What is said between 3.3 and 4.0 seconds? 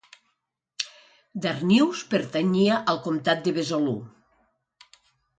de Besalú.